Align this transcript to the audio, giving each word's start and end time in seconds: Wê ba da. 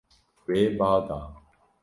Wê 0.47 0.61
ba 0.77 0.91
da. 1.07 1.19